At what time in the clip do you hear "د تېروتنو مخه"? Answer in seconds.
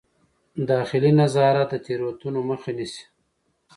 1.71-2.71